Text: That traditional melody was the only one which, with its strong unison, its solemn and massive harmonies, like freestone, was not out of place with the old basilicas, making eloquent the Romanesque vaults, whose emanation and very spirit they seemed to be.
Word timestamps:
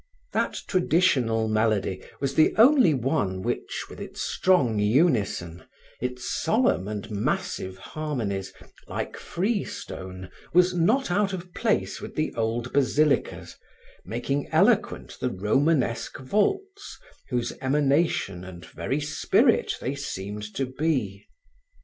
That 0.33 0.57
traditional 0.65 1.47
melody 1.47 2.01
was 2.19 2.33
the 2.33 2.55
only 2.57 2.91
one 2.95 3.43
which, 3.43 3.85
with 3.87 4.01
its 4.01 4.19
strong 4.21 4.79
unison, 4.79 5.63
its 6.01 6.41
solemn 6.41 6.87
and 6.87 7.11
massive 7.11 7.77
harmonies, 7.77 8.51
like 8.87 9.15
freestone, 9.15 10.31
was 10.55 10.73
not 10.73 11.11
out 11.11 11.33
of 11.33 11.53
place 11.53 12.01
with 12.01 12.15
the 12.15 12.33
old 12.33 12.73
basilicas, 12.73 13.55
making 14.03 14.47
eloquent 14.47 15.19
the 15.21 15.29
Romanesque 15.29 16.17
vaults, 16.17 16.97
whose 17.29 17.53
emanation 17.61 18.43
and 18.43 18.65
very 18.65 18.99
spirit 19.01 19.75
they 19.79 19.93
seemed 19.93 20.51
to 20.55 20.65
be. 20.65 21.27